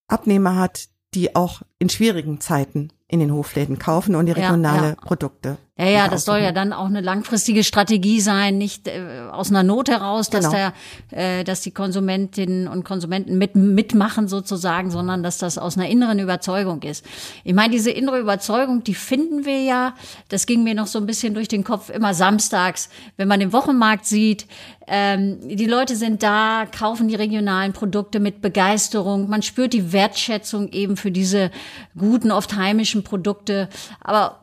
[0.07, 4.89] Abnehmer hat, die auch in schwierigen Zeiten in den Hofläden kaufen und die regionale ja,
[4.89, 4.95] ja.
[4.95, 9.49] Produkte ja, ja, das soll ja dann auch eine langfristige Strategie sein, nicht äh, aus
[9.49, 10.71] einer Not heraus, dass genau.
[11.11, 15.87] der, äh, dass die Konsumentinnen und Konsumenten mit, mitmachen sozusagen, sondern dass das aus einer
[15.87, 17.05] inneren Überzeugung ist.
[17.45, 19.95] Ich meine, diese innere Überzeugung, die finden wir ja,
[20.27, 23.53] das ging mir noch so ein bisschen durch den Kopf immer samstags, wenn man den
[23.53, 24.47] Wochenmarkt sieht,
[24.85, 30.69] ähm, die Leute sind da, kaufen die regionalen Produkte mit Begeisterung, man spürt die Wertschätzung
[30.73, 31.51] eben für diese
[31.97, 33.69] guten, oft heimischen Produkte,
[34.01, 34.41] aber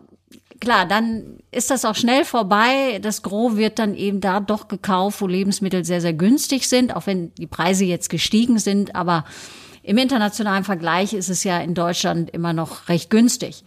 [0.61, 2.99] klar, dann ist das auch schnell vorbei.
[3.03, 7.07] Das Gros wird dann eben da doch gekauft, wo Lebensmittel sehr, sehr günstig sind, auch
[7.07, 8.95] wenn die Preise jetzt gestiegen sind.
[8.95, 9.25] Aber
[9.83, 13.65] im internationalen Vergleich ist es ja in Deutschland immer noch recht günstig.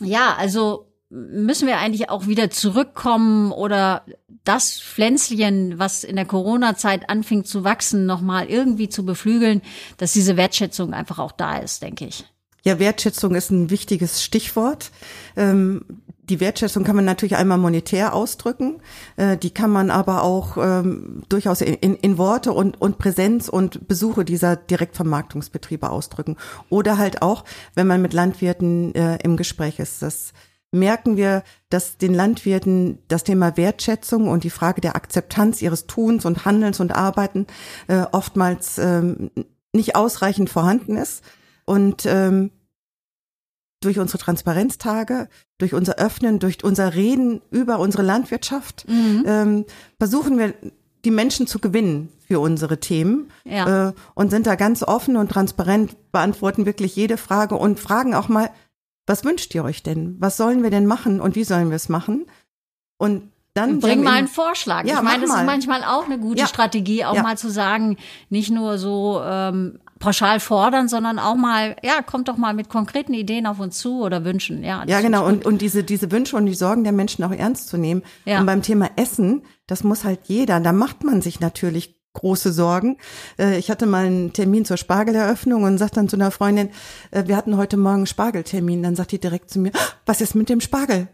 [0.00, 4.04] Ja, also müssen wir eigentlich auch wieder zurückkommen oder
[4.44, 9.62] das Pflänzchen, was in der Corona-Zeit anfing zu wachsen, nochmal irgendwie zu beflügeln,
[9.98, 12.24] dass diese Wertschätzung einfach auch da ist, denke ich.
[12.64, 14.90] Ja, Wertschätzung ist ein wichtiges Stichwort.
[15.36, 15.84] Ähm,
[16.28, 18.80] die Wertschätzung kann man natürlich einmal monetär ausdrücken,
[19.16, 23.48] äh, die kann man aber auch ähm, durchaus in, in, in Worte und, und Präsenz
[23.48, 26.36] und Besuche dieser Direktvermarktungsbetriebe ausdrücken.
[26.68, 30.02] Oder halt auch, wenn man mit Landwirten äh, im Gespräch ist.
[30.02, 30.32] Das
[30.72, 36.24] merken wir, dass den Landwirten das Thema Wertschätzung und die Frage der Akzeptanz ihres Tuns
[36.24, 37.46] und Handelns und Arbeiten
[37.88, 39.30] äh, oftmals ähm,
[39.72, 41.22] nicht ausreichend vorhanden ist.
[41.64, 42.50] Und ähm,
[43.80, 49.24] durch unsere Transparenztage, durch unser Öffnen, durch unser Reden über unsere Landwirtschaft, mhm.
[49.26, 49.64] ähm,
[49.98, 50.54] versuchen wir
[51.04, 53.88] die Menschen zu gewinnen für unsere Themen ja.
[53.88, 58.28] äh, und sind da ganz offen und transparent, beantworten wirklich jede Frage und fragen auch
[58.28, 58.50] mal,
[59.06, 60.16] was wünscht ihr euch denn?
[60.18, 62.26] Was sollen wir denn machen und wie sollen wir es machen?
[62.98, 64.84] Und dann Bring mal einen Vorschlag.
[64.84, 65.52] Ja, ich meine, das mach ist mal.
[65.52, 66.46] manchmal auch eine gute Ja.
[66.46, 67.22] Strategie, auch Ja.
[67.22, 67.96] mal zu sagen,
[68.28, 73.14] nicht nur so ähm, pauschal fordern, sondern auch mal, ja, kommt doch mal mit konkreten
[73.14, 74.62] Ideen auf uns zu oder Wünschen.
[74.62, 75.26] Ja, Ja, genau.
[75.26, 78.02] Und, und diese, diese Wünsche und die Sorgen der Menschen auch ernst zu nehmen.
[78.24, 78.40] Ja.
[78.40, 82.96] Und beim Thema Essen, das muss halt jeder, da macht man sich natürlich große Sorgen.
[83.38, 86.70] Äh, Ich hatte mal einen Termin zur Spargeleröffnung und sagte dann zu einer Freundin,
[87.10, 88.82] äh, wir hatten heute Morgen Spargeltermin.
[88.82, 91.08] Dann sagt die direkt zu mir, "Ah, was ist mit dem Spargel?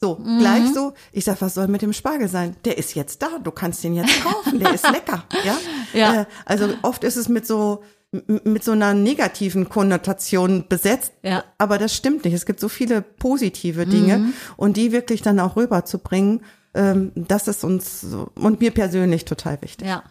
[0.00, 0.38] So, Mhm.
[0.38, 0.92] gleich so.
[1.12, 2.56] Ich sag, was soll mit dem Spargel sein?
[2.64, 5.56] Der ist jetzt da, du kannst den jetzt kaufen, der ist lecker, ja?
[5.92, 6.22] Ja.
[6.22, 11.12] Äh, Also oft ist es mit so, mit so einer negativen Konnotation besetzt.
[11.22, 11.44] Ja.
[11.58, 12.34] Aber das stimmt nicht.
[12.34, 14.32] Es gibt so viele positive Dinge Mhm.
[14.56, 16.40] und die wirklich dann auch rüberzubringen,
[16.74, 19.88] ähm, das ist uns und mir persönlich total wichtig.
[19.88, 20.04] Ja,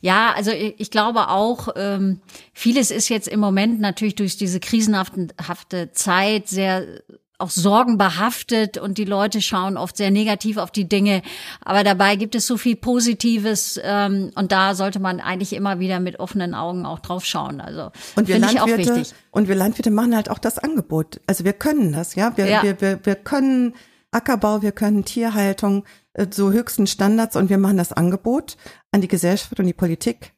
[0.00, 2.20] ja, also ich ich glaube auch, ähm,
[2.52, 6.84] vieles ist jetzt im Moment natürlich durch diese krisenhafte Zeit sehr
[7.40, 11.22] auch sorgenbehaftet und die Leute schauen oft sehr negativ auf die Dinge.
[11.62, 16.00] Aber dabei gibt es so viel Positives ähm, und da sollte man eigentlich immer wieder
[16.00, 17.60] mit offenen Augen auch drauf schauen.
[17.60, 19.14] Also Und wir finde ich auch Landwirte, wichtig.
[19.30, 21.20] und wir Landwirte machen halt auch das Angebot.
[21.26, 22.36] Also wir können das, ja.
[22.36, 22.62] Wir, Ja.
[22.62, 23.74] wir, wir, wir können
[24.12, 28.56] Ackerbau, wir können Tierhaltung, äh, so höchsten Standards und wir machen das Angebot
[28.90, 30.32] an die Gesellschaft und die Politik.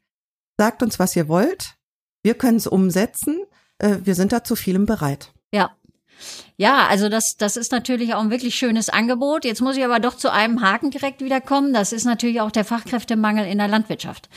[0.58, 1.74] Sagt uns, was ihr wollt.
[2.22, 3.38] Wir können es umsetzen.
[3.78, 5.32] Äh, Wir sind da zu vielem bereit.
[6.62, 6.87] Ja.
[6.87, 9.44] Also das, das ist natürlich auch ein wirklich schönes Angebot.
[9.44, 11.75] Jetzt muss ich aber doch zu einem Haken direkt wiederkommen.
[11.75, 14.29] Das ist natürlich auch der Fachkräftemangel in der Landwirtschaft.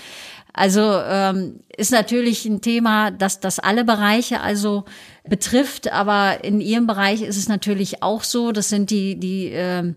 [0.52, 4.86] Also ähm, ist natürlich ein Thema, das das alle Bereiche also
[5.28, 8.52] betrifft, aber in Ihrem Bereich ist es natürlich auch so.
[8.52, 9.96] Das sind die die ähm,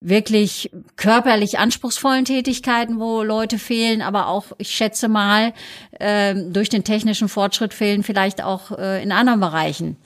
[0.00, 5.52] wirklich körperlich anspruchsvollen Tätigkeiten, wo Leute fehlen, aber auch, ich schätze mal,
[5.98, 9.98] ähm, durch den technischen Fortschritt fehlen vielleicht auch äh, in anderen Bereichen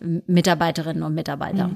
[0.00, 1.70] Mitarbeiterinnen und Mitarbeiter.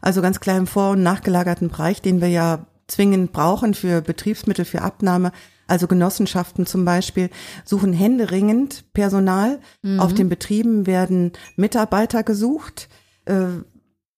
[0.00, 4.64] Also ganz klar im vor- und nachgelagerten Bereich, den wir ja zwingend brauchen für Betriebsmittel,
[4.64, 5.32] für Abnahme.
[5.66, 7.30] Also Genossenschaften zum Beispiel
[7.64, 9.60] suchen händeringend Personal.
[9.98, 12.88] Auf den Betrieben werden Mitarbeiter gesucht.
[13.24, 13.46] Äh,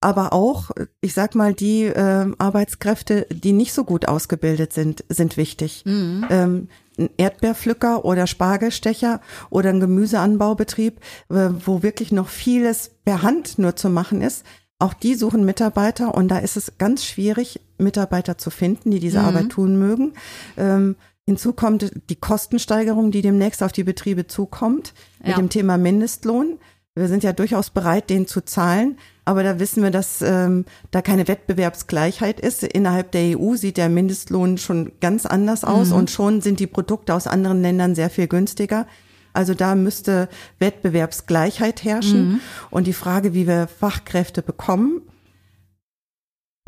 [0.00, 5.36] aber auch, ich sag mal, die äh, Arbeitskräfte, die nicht so gut ausgebildet sind, sind
[5.36, 5.84] wichtig.
[6.30, 13.58] Ähm, ein Erdbeerpflücker oder Spargelstecher oder ein Gemüseanbaubetrieb, äh, wo wirklich noch vieles per Hand
[13.58, 14.44] nur zu machen ist.
[14.78, 19.20] Auch die suchen Mitarbeiter und da ist es ganz schwierig, Mitarbeiter zu finden, die diese
[19.20, 20.12] Arbeit tun mögen.
[20.58, 25.36] Ähm, hinzu kommt die Kostensteigerung, die demnächst auf die Betriebe zukommt, mit Ja.
[25.36, 26.58] dem Thema Mindestlohn.
[26.94, 31.02] Wir sind ja durchaus bereit, den zu zahlen, aber da wissen wir, dass ähm, da
[31.02, 32.62] keine Wettbewerbsgleichheit ist.
[32.62, 37.12] Innerhalb der EU sieht der Mindestlohn schon ganz anders aus und schon sind die Produkte
[37.12, 38.86] aus anderen Ländern sehr viel günstiger.
[39.32, 40.28] Also da müsste
[40.60, 42.40] Wettbewerbsgleichheit herrschen.
[42.70, 45.02] Und die Frage, wie wir Fachkräfte bekommen,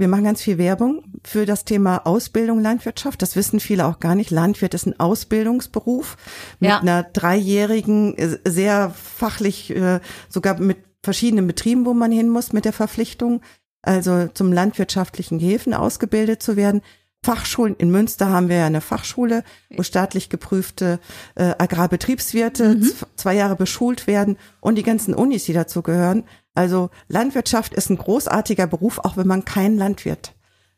[0.00, 3.20] wir machen ganz viel Werbung für das Thema Ausbildung Landwirtschaft.
[3.20, 4.30] Das wissen viele auch gar nicht.
[4.30, 6.16] Landwirt ist ein Ausbildungsberuf
[6.60, 6.78] mit Ja.
[6.80, 12.66] einer dreijährigen, äh, sehr fachlich, äh, sogar mit verschiedenen Betrieben, wo man hin muss mit
[12.66, 13.40] der Verpflichtung,
[13.80, 16.82] also zum landwirtschaftlichen Gehilfen ausgebildet zu werden.
[17.24, 19.42] Fachschulen, in Münster haben wir ja eine Fachschule,
[19.74, 21.00] wo staatlich geprüfte
[21.34, 26.24] äh, Agrarbetriebswirte z- zwei Jahre beschult werden und die ganzen Unis, die dazu gehören.
[26.54, 29.78] Also Landwirtschaft ist ein großartiger Beruf, auch wenn man keinen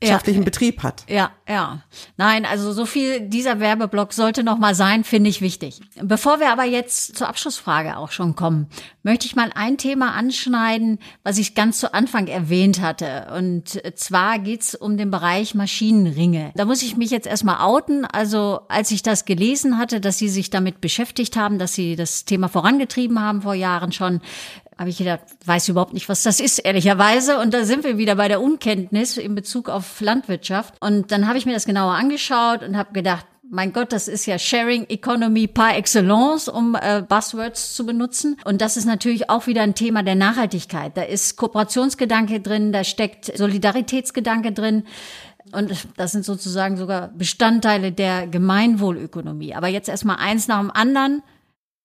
[0.00, 0.44] landwirtschaftlichen Ja.
[0.44, 1.04] Betrieb hat.
[1.08, 1.82] Ja, ja.
[2.16, 5.80] Nein, also so viel dieser Werbeblock sollte noch mal sein, finde ich wichtig.
[6.02, 8.68] Bevor wir aber jetzt zur Abschlussfrage auch schon kommen,
[9.02, 13.28] möchte ich mal ein Thema anschneiden, was ich ganz zu Anfang erwähnt hatte.
[13.36, 16.52] Und zwar geht's um den Bereich Maschinenringe.
[16.54, 18.04] Da muss ich mich jetzt erstmal outen.
[18.04, 22.24] Also als ich das gelesen hatte, dass Sie sich damit beschäftigt haben, dass Sie das
[22.24, 24.20] Thema vorangetrieben haben vor Jahren schon,
[24.80, 27.38] habe ich gedacht, weiß überhaupt nicht, was das ist, ehrlicherweise.
[27.38, 30.74] Und da sind wir wieder bei der Unkenntnis in Bezug auf Landwirtschaft.
[30.80, 34.24] Und dann habe ich mir das genauer angeschaut und habe gedacht, mein Gott, das ist
[34.24, 38.38] ja Sharing Economy par excellence, um äh, Buzzwords zu benutzen.
[38.44, 40.96] Und das ist natürlich auch wieder ein Thema der Nachhaltigkeit.
[40.96, 44.84] Da ist Kooperationsgedanke drin, da steckt Solidaritätsgedanke drin.
[45.52, 49.54] Und das sind sozusagen sogar Bestandteile der Gemeinwohlökonomie.
[49.54, 51.22] Aber jetzt erstmal eins nach dem anderen.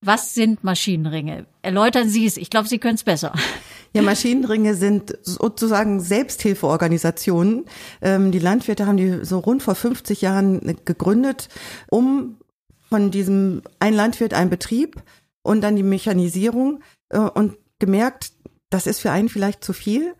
[0.01, 1.45] Was sind Maschinenringe?
[1.61, 2.37] Erläutern Sie es.
[2.37, 3.33] Ich glaube, Sie können es besser.
[3.93, 7.63] Ja, Maschinenringe sind sozusagen Selbsthilfeorganisationen.
[8.01, 11.47] Ähm, die Landwirte haben die so rund vor 50 Jahren gegründet,
[11.89, 12.37] um
[12.89, 15.01] von diesem ein Landwirt, ein Betrieb
[15.43, 18.33] und dann die Mechanisierung äh, und gemerkt,
[18.69, 20.13] das ist für einen vielleicht zu viel,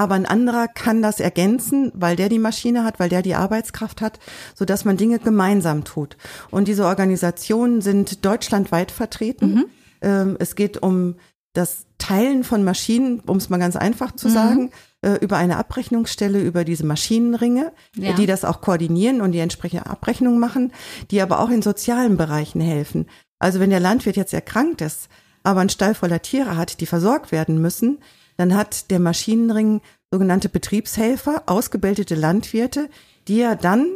[0.00, 4.00] aber ein anderer kann das ergänzen, weil der die Maschine hat, weil der die Arbeitskraft
[4.00, 4.18] hat,
[4.54, 6.16] so dass man Dinge gemeinsam tut.
[6.50, 9.66] Und diese Organisationen sind deutschlandweit vertreten.
[10.00, 11.16] Ähm, es geht um
[11.52, 14.70] das Teilen von Maschinen, um es mal ganz einfach zu sagen.
[15.02, 18.12] äh, über eine Abrechnungsstelle, über diese Maschinenringe, Ja.
[18.14, 20.72] die das auch koordinieren und die entsprechende Abrechnung machen,
[21.10, 23.06] die aber auch in sozialen Bereichen helfen.
[23.38, 25.08] Also wenn der Landwirt jetzt erkrankt ist,
[25.42, 27.98] aber einen Stall voller Tiere hat, die versorgt werden müssen,
[28.40, 32.88] dann hat der Maschinenring sogenannte Betriebshelfer, ausgebildete Landwirte,
[33.28, 33.86] die er dann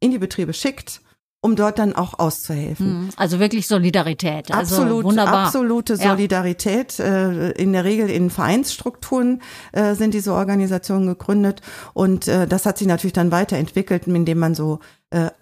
[0.00, 1.00] in die Betriebe schickt,
[1.40, 3.10] um dort dann auch auszuhelfen.
[3.16, 4.52] Also wirklich Solidarität.
[4.52, 5.46] Also Absolut, wunderbar.
[5.46, 6.10] absolute Ja.
[6.10, 6.98] Solidarität.
[6.98, 9.40] Äh, In der Regel in Vereinsstrukturen
[9.72, 11.62] äh, sind diese Organisationen gegründet
[11.94, 14.78] und äh, das hat sich natürlich dann weiterentwickelt, indem man so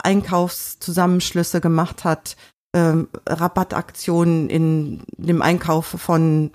[0.03, 2.35] Einkaufszusammenschlüsse gemacht hat,
[2.75, 6.51] ähm, Rabattaktionen in dem Einkauf von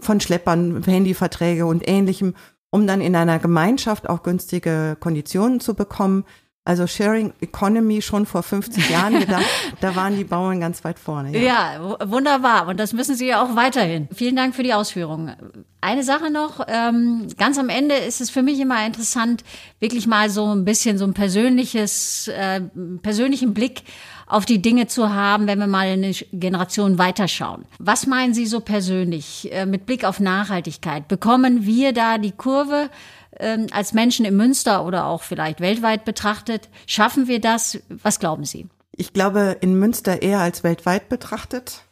[0.00, 2.34] von Schleppern, Handyverträge und ähnlichem,
[2.70, 6.24] um dann in einer Gemeinschaft auch günstige Konditionen zu bekommen.
[6.64, 9.44] Also Sharing Economy schon vor 50 Jahren gedacht,
[9.80, 11.38] da waren die Bauern ganz weit vorne.
[11.38, 12.66] Ja, w- wunderbar.
[12.66, 14.08] Und das müssen Sie ja auch weiterhin.
[14.12, 15.36] Vielen Dank für die Ausführungen.
[15.80, 19.44] Eine Sache noch, ähm, ganz am Ende ist es für mich immer interessant,
[19.78, 22.60] wirklich mal so ein bisschen so ein persönliches, äh,
[23.00, 23.84] persönlichen Blick
[24.26, 27.64] auf die Dinge zu haben, wenn wir mal eine Generation weiterschauen.
[27.78, 31.08] Was meinen Sie so persönlich äh, mit Blick auf Nachhaltigkeit?
[31.08, 32.90] Bekommen wir da die Kurve
[33.38, 36.68] ähm, als Menschen im Münster oder auch vielleicht weltweit betrachtet?
[36.86, 37.78] Schaffen wir das?
[37.88, 38.66] Was glauben Sie?
[38.96, 41.82] Ich glaube, in Münster eher als weltweit betrachtet.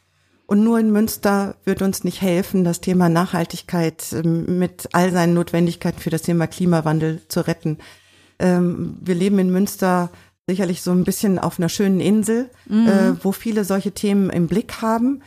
[0.47, 5.33] Und nur in Münster wird uns nicht helfen, das Thema Nachhaltigkeit ähm, mit all seinen
[5.33, 7.79] Notwendigkeiten für das Thema Klimawandel zu retten.
[8.37, 10.09] Ähm, Wir leben in Münster
[10.47, 14.81] sicherlich so ein bisschen auf einer schönen Insel, äh, wo viele solche Themen im Blick
[14.81, 15.21] haben.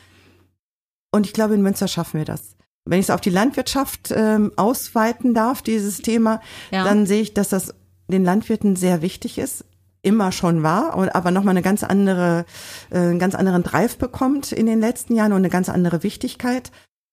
[1.10, 2.56] Und ich glaube, in Münster schaffen wir das.
[2.84, 6.84] Wenn ich es auf die Landwirtschaft ähm, ausweiten darf, dieses Thema, Ja.
[6.84, 7.74] dann sehe ich, dass das
[8.10, 9.64] den Landwirten sehr wichtig ist,
[10.02, 12.46] immer schon war, und aber nochmal eine ganz andere,
[12.90, 16.70] äh, einen ganz anderen Drive bekommt in den letzten Jahren und eine ganz andere Wichtigkeit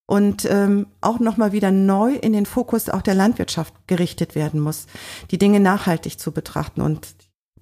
[0.08, 4.86] und ähm, auch nochmal wieder neu in den Fokus auch der Landwirtschaft gerichtet werden muss,
[5.32, 7.08] die Dinge nachhaltig zu betrachten und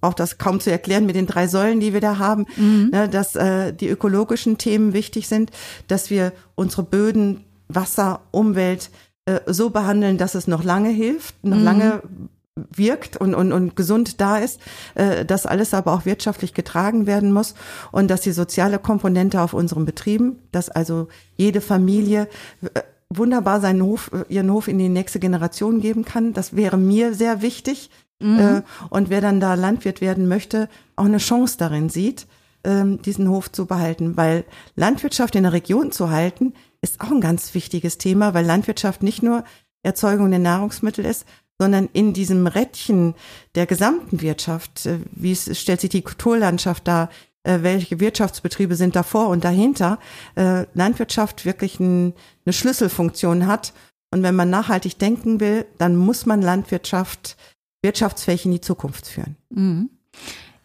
[0.03, 2.45] auch das kaum zu erklären mit den drei Säulen, die wir da haben,
[2.91, 5.51] ne, dass äh, die ökologischen Themen wichtig sind,
[5.87, 8.89] dass wir unsere Böden, Wasser, Umwelt
[9.25, 12.01] äh, so behandeln, dass es noch lange hilft, noch lange
[12.55, 14.59] wirkt und, und, und gesund da ist,
[14.95, 17.55] äh, dass alles aber auch wirtschaftlich getragen werden muss
[17.91, 22.27] und dass die soziale Komponente auf unseren Betrieben, dass also jede Familie
[22.61, 26.33] äh, wunderbar seinen Hof, ihren Hof in die nächste Generation geben kann.
[26.33, 27.89] Das wäre mir sehr wichtig.
[28.23, 32.27] Äh, und wer dann da Landwirt werden möchte, auch eine Chance darin sieht,
[32.63, 34.17] ähm, diesen Hof zu behalten.
[34.17, 39.03] Weil Landwirtschaft in der Region zu halten, ist auch ein ganz wichtiges Thema, weil Landwirtschaft
[39.03, 39.43] nicht nur
[39.83, 41.25] Erzeugung der Nahrungsmittel ist,
[41.59, 43.15] sondern in diesem Rädchen
[43.55, 47.09] der gesamten Wirtschaft, äh, wie es stellt sich die Kulturlandschaft dar,
[47.43, 49.99] äh, welche Wirtschaftsbetriebe sind davor und dahinter,
[50.35, 52.13] äh, Landwirtschaft wirklich ein,
[52.45, 53.73] eine Schlüsselfunktion hat.
[54.11, 57.35] Und wenn man nachhaltig denken will, dann muss man Landwirtschaft
[57.83, 59.37] wirtschaftsfähig in die Zukunft führen.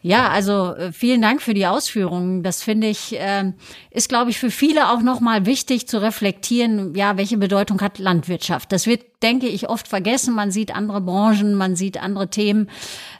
[0.01, 2.41] Ja, also äh, vielen Dank für die Ausführungen.
[2.41, 3.55] Das finde ich ähm,
[3.91, 6.95] ist, glaube ich, für viele auch nochmal wichtig zu reflektieren.
[6.95, 8.71] Ja, welche Bedeutung hat Landwirtschaft?
[8.71, 10.33] Das wird, denke ich, oft vergessen.
[10.33, 12.69] Man sieht andere Branchen, man sieht andere Themen,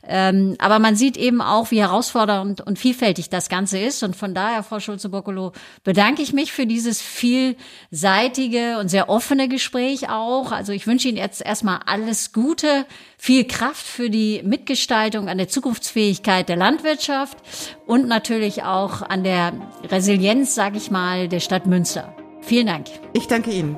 [0.08, 4.02] ähm, aber man sieht eben auch, wie herausfordernd und vielfältig das Ganze ist.
[4.04, 5.52] Und von daher, Frau Schulze-Boccolo,
[5.84, 10.54] bedanke ich mich für dieses vielseitige und sehr offene Gespräch auch.
[10.54, 12.86] Also ich wünsche Ihnen jetzt erstmal alles Gute,
[13.22, 17.38] viel Kraft für die Mitgestaltung an der Zukunftsfähigkeit der Landwirtschaft
[17.86, 19.52] und natürlich auch an der
[19.92, 22.16] Resilienz, sage ich mal, der Stadt Münster.
[22.42, 22.88] Vielen Dank.
[23.14, 23.78] Ich danke Ihnen.